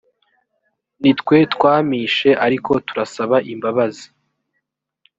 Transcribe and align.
nitwe 1.01 1.35
twamishe 1.53 2.29
ariko 2.45 2.71
turasaba 2.87 3.37
imbabazi 3.53 4.07